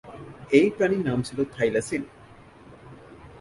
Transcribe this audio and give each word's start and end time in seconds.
এই 0.51 0.67
প্রাণীর 0.75 1.03
নাম 1.07 1.19
ছিল 1.21 1.39
থাইলাসিন। 1.55 2.03